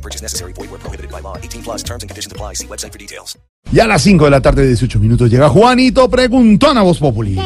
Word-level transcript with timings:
No 0.00 0.02
purchase 0.02 0.22
necessary. 0.22 0.52
Void 0.54 0.70
where 0.70 0.80
prohibited 0.80 1.10
by 1.10 1.20
law. 1.20 1.36
18 1.36 1.62
plus 1.62 1.82
terms 1.82 2.02
and 2.02 2.08
conditions 2.08 2.32
apply. 2.32 2.54
See 2.54 2.66
website 2.66 2.92
for 2.92 2.98
details. 2.98 3.38
Y 3.70 3.80
a 3.80 3.86
las 3.86 4.02
5 4.02 4.24
de 4.24 4.30
la 4.30 4.40
tarde, 4.40 4.66
18 4.66 4.98
minutos, 4.98 5.30
llega 5.30 5.48
Juanito 5.50 6.08
Preguntón 6.08 6.78
a 6.78 6.82
Voz 6.82 6.98
Populi. 6.98 7.38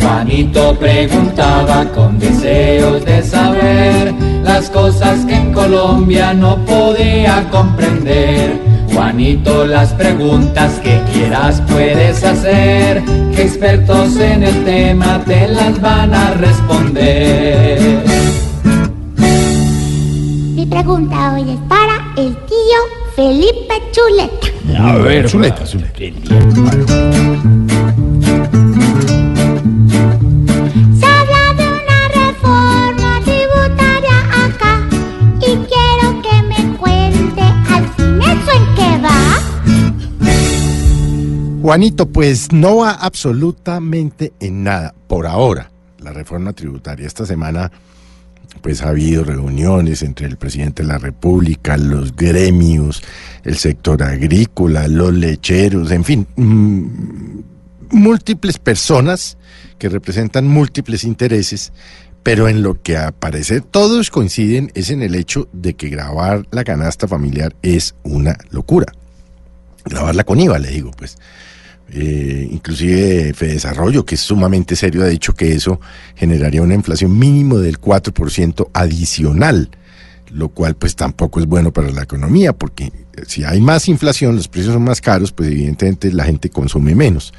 Juanito 0.00 0.78
preguntaba 0.78 1.84
con 1.92 2.18
deseos 2.18 3.04
de 3.04 3.22
saber 3.22 4.14
las 4.42 4.70
cosas 4.70 5.24
que 5.26 5.34
en 5.34 5.52
Colombia 5.52 6.32
no 6.32 6.64
podía 6.64 7.48
comprender. 7.50 8.58
Juanito, 8.94 9.66
las 9.66 9.92
preguntas 9.92 10.80
que 10.80 11.00
quieras 11.12 11.62
puedes 11.68 12.24
hacer, 12.24 13.02
expertos 13.48 14.16
en 14.16 14.42
el 14.42 14.64
tema 14.64 15.22
te 15.24 15.48
las 15.48 15.80
van 15.80 16.12
a 16.12 16.34
responder. 16.34 17.80
Mi 20.54 20.66
pregunta 20.66 21.32
hoy 21.32 21.50
es 21.52 21.58
para 21.66 22.12
el 22.18 22.36
tío 22.44 22.78
Felipe 23.16 23.74
Chuleta. 23.90 24.48
A 24.78 24.96
ver, 24.98 25.28
Zuleta, 25.30 25.64
Zuleta. 25.66 25.98
Se 25.98 27.27
Juanito, 41.68 42.08
pues 42.08 42.50
no 42.50 42.78
va 42.78 42.92
absolutamente 42.92 44.32
en 44.40 44.64
nada, 44.64 44.94
por 45.06 45.26
ahora, 45.26 45.70
la 45.98 46.14
reforma 46.14 46.54
tributaria. 46.54 47.06
Esta 47.06 47.26
semana, 47.26 47.70
pues 48.62 48.80
ha 48.80 48.88
habido 48.88 49.22
reuniones 49.22 50.00
entre 50.00 50.28
el 50.28 50.38
presidente 50.38 50.82
de 50.82 50.88
la 50.88 50.96
República, 50.96 51.76
los 51.76 52.16
gremios, 52.16 53.02
el 53.44 53.58
sector 53.58 54.02
agrícola, 54.02 54.88
los 54.88 55.12
lecheros, 55.12 55.90
en 55.90 56.04
fin, 56.04 56.26
mm, 56.36 56.86
múltiples 57.90 58.58
personas 58.58 59.36
que 59.78 59.90
representan 59.90 60.48
múltiples 60.48 61.04
intereses, 61.04 61.74
pero 62.22 62.48
en 62.48 62.62
lo 62.62 62.80
que 62.80 62.96
a 62.96 63.12
parecer 63.12 63.60
todos 63.60 64.08
coinciden 64.08 64.72
es 64.74 64.88
en 64.88 65.02
el 65.02 65.14
hecho 65.14 65.50
de 65.52 65.74
que 65.74 65.90
grabar 65.90 66.46
la 66.50 66.64
canasta 66.64 67.06
familiar 67.06 67.54
es 67.60 67.94
una 68.04 68.38
locura. 68.48 68.90
Grabarla 69.84 70.24
con 70.24 70.40
IVA, 70.40 70.58
le 70.60 70.70
digo, 70.70 70.92
pues. 70.92 71.18
Eh, 71.90 72.48
inclusive 72.50 73.32
Fedesarrollo, 73.32 74.04
que 74.04 74.16
es 74.16 74.20
sumamente 74.20 74.76
serio, 74.76 75.02
ha 75.02 75.08
dicho 75.08 75.34
que 75.34 75.54
eso 75.54 75.80
generaría 76.14 76.62
una 76.62 76.74
inflación 76.74 77.18
mínimo 77.18 77.58
del 77.58 77.80
4% 77.80 78.68
adicional, 78.74 79.70
lo 80.30 80.50
cual 80.50 80.76
pues 80.76 80.96
tampoco 80.96 81.40
es 81.40 81.46
bueno 81.46 81.72
para 81.72 81.90
la 81.90 82.02
economía, 82.02 82.52
porque 82.52 82.92
si 83.26 83.44
hay 83.44 83.60
más 83.60 83.88
inflación, 83.88 84.36
los 84.36 84.48
precios 84.48 84.74
son 84.74 84.84
más 84.84 85.00
caros, 85.00 85.32
pues 85.32 85.50
evidentemente 85.50 86.12
la 86.12 86.24
gente 86.24 86.50
consume 86.50 86.94
menos. 86.94 87.32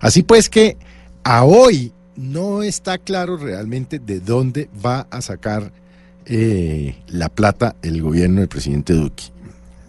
Así 0.00 0.22
pues 0.22 0.48
que 0.48 0.76
a 1.24 1.44
hoy 1.44 1.92
no 2.14 2.62
está 2.62 2.98
claro 2.98 3.36
realmente 3.36 3.98
de 3.98 4.20
dónde 4.20 4.70
va 4.84 5.06
a 5.10 5.20
sacar 5.20 5.72
eh, 6.24 6.96
la 7.08 7.28
plata 7.28 7.76
el 7.82 8.02
gobierno 8.02 8.40
del 8.40 8.48
presidente 8.48 8.92
Duque. 8.92 9.24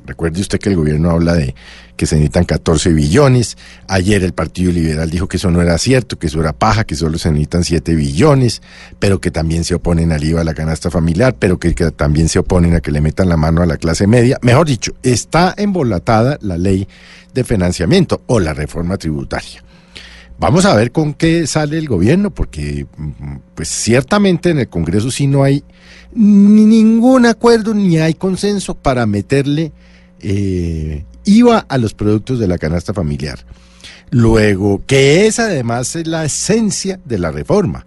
Recuerde 0.08 0.40
usted 0.40 0.58
que 0.58 0.70
el 0.70 0.78
gobierno 0.78 1.12
habla 1.12 1.34
de 1.34 1.54
que 1.98 2.06
se 2.06 2.16
necesitan 2.16 2.46
14 2.46 2.94
billones. 2.94 3.58
Ayer 3.90 4.24
el 4.24 4.34
Partido 4.34 4.72
Liberal 4.72 5.10
dijo 5.10 5.28
que 5.28 5.36
eso 5.36 5.52
no 5.52 5.62
era 5.62 5.78
cierto, 5.78 6.18
que 6.18 6.28
eso 6.28 6.40
era 6.40 6.54
paja, 6.54 6.86
que 6.86 6.96
solo 6.96 7.18
se 7.18 7.30
necesitan 7.30 7.66
7 7.66 7.94
billones, 7.94 8.62
pero 9.00 9.20
que 9.20 9.32
también 9.32 9.66
se 9.66 9.76
oponen 9.76 10.14
al 10.14 10.24
IVA 10.24 10.42
a 10.42 10.44
la 10.46 10.54
canasta 10.54 10.90
familiar, 10.90 11.36
pero 11.38 11.60
que, 11.60 11.74
también 11.92 12.30
se 12.30 12.40
oponen 12.40 12.74
a 12.74 12.80
que 12.80 12.92
le 12.92 13.02
metan 13.02 13.28
la 13.28 13.36
mano 13.36 13.62
a 13.62 13.66
la 13.66 13.76
clase 13.76 14.08
media. 14.08 14.40
Mejor 14.42 14.68
dicho, 14.68 14.94
está 15.04 15.54
embolatada 15.58 16.38
la 16.42 16.58
ley 16.58 16.88
de 17.34 17.44
financiamiento 17.44 18.22
o 18.28 18.40
la 18.40 18.54
reforma 18.54 18.98
tributaria. 18.98 19.64
Vamos 20.40 20.66
a 20.66 20.76
ver 20.76 20.92
con 20.92 21.16
qué 21.16 21.48
sale 21.48 21.80
el 21.80 21.88
gobierno, 21.88 22.30
porque 22.30 22.86
mm, 22.96 23.36
pues 23.56 23.68
ciertamente 23.68 24.52
en 24.52 24.60
el 24.60 24.70
Congreso 24.70 25.12
sí 25.12 25.28
no 25.28 25.44
hay 25.44 25.64
ni 26.14 26.66
ningún 26.66 27.26
acuerdo 27.26 27.74
ni 27.74 27.98
hay 27.98 28.14
consenso 28.14 28.76
para 28.76 29.06
meterle 29.06 29.72
eh, 30.22 31.04
IVA 31.26 31.66
a 31.68 31.78
los 31.78 31.94
productos 31.94 32.40
de 32.40 32.48
la 32.48 32.58
canasta 32.58 32.94
familiar. 32.94 33.40
Luego, 34.10 34.82
que 34.86 35.28
es 35.28 35.40
además 35.40 35.98
la 36.06 36.26
esencia 36.26 37.00
de 37.04 37.20
la 37.20 37.32
reforma. 37.32 37.86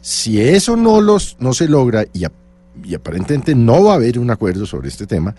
Si 0.00 0.40
eso 0.40 0.76
no, 0.76 1.00
los, 1.00 1.36
no 1.40 1.54
se 1.54 1.68
logra 1.68 2.04
y, 2.12 2.24
y 2.84 2.94
aparentemente 2.94 3.54
no 3.54 3.84
va 3.84 3.92
a 3.92 3.96
haber 3.96 4.18
un 4.18 4.30
acuerdo 4.30 4.66
sobre 4.66 4.88
este 4.88 5.06
tema, 5.06 5.34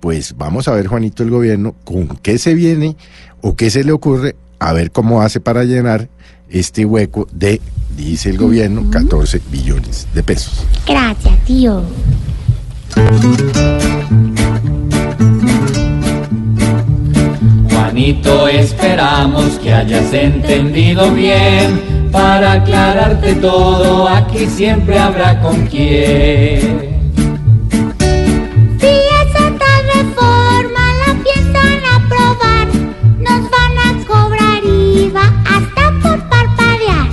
pues 0.00 0.36
vamos 0.36 0.68
a 0.68 0.72
ver, 0.72 0.86
Juanito, 0.86 1.22
el 1.22 1.30
gobierno, 1.30 1.74
con 1.84 2.08
qué 2.08 2.38
se 2.38 2.54
viene 2.54 2.96
o 3.40 3.56
qué 3.56 3.70
se 3.70 3.84
le 3.84 3.92
ocurre, 3.92 4.36
a 4.58 4.72
ver 4.72 4.90
cómo 4.90 5.22
hace 5.22 5.40
para 5.40 5.64
llenar 5.64 6.08
este 6.48 6.84
hueco 6.84 7.28
de, 7.32 7.60
dice 7.96 8.30
el 8.30 8.38
gobierno, 8.38 8.90
14 8.90 9.40
billones 9.50 10.08
de 10.14 10.22
pesos. 10.22 10.66
Gracias, 10.86 11.44
tío. 11.44 11.82
Juanito, 17.90 18.46
esperamos 18.46 19.58
que 19.58 19.72
hayas 19.72 20.12
entendido 20.12 21.10
bien. 21.10 22.08
Para 22.12 22.52
aclararte 22.52 23.34
todo, 23.34 24.06
aquí 24.06 24.46
siempre 24.46 24.96
habrá 24.96 25.40
con 25.40 25.66
quién. 25.66 27.10
Si 28.78 28.86
esa 28.86 29.52
tal 29.58 29.84
reforma 29.92 30.94
la 31.04 31.18
piensan 31.24 31.82
aprobar, 31.96 32.68
nos 33.18 33.50
van 33.50 33.76
a 33.76 33.98
cobrar 34.06 34.62
IVA 34.64 35.26
hasta 35.44 35.90
por 36.00 36.22
parpadear. 36.28 37.10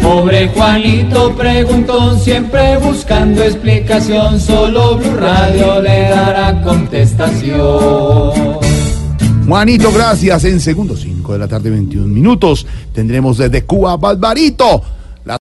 Pobre 0.00 0.46
Juanito 0.46 1.34
preguntó, 1.34 2.16
siempre 2.16 2.76
buscando 2.76 3.42
explicación, 3.42 4.38
solo 4.38 4.96
Blue 4.96 5.16
Radio 5.16 5.82
le 5.82 6.08
dará 6.08 6.62
contestación. 6.62 8.65
Juanito, 9.46 9.92
gracias. 9.92 10.44
En 10.44 10.60
segundo 10.60 10.96
5 10.96 11.32
de 11.32 11.38
la 11.38 11.46
tarde, 11.46 11.70
21 11.70 12.06
minutos, 12.06 12.66
tendremos 12.92 13.38
desde 13.38 13.64
Cuba, 13.64 13.96
Barbarito. 13.96 14.82